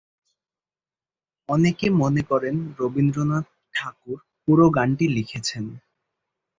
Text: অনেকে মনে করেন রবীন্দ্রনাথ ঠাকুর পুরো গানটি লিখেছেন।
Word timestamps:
অনেকে 1.49 1.87
মনে 2.01 2.21
করেন 2.21 2.55
রবীন্দ্রনাথ 2.79 3.45
ঠাকুর 3.73 4.17
পুরো 4.43 4.65
গানটি 4.75 5.05
লিখেছেন। 5.15 5.63